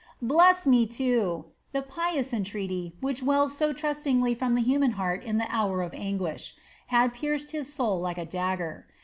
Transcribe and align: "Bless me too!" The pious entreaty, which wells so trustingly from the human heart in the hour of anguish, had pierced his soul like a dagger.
"Bless 0.23 0.65
me 0.65 0.87
too!" 0.87 1.45
The 1.73 1.83
pious 1.83 2.33
entreaty, 2.33 2.95
which 3.01 3.21
wells 3.21 3.55
so 3.55 3.71
trustingly 3.71 4.33
from 4.33 4.55
the 4.55 4.63
human 4.63 4.93
heart 4.93 5.21
in 5.23 5.37
the 5.37 5.45
hour 5.49 5.83
of 5.83 5.93
anguish, 5.93 6.55
had 6.87 7.13
pierced 7.13 7.51
his 7.51 7.71
soul 7.71 7.99
like 8.01 8.17
a 8.17 8.25
dagger. 8.25 8.87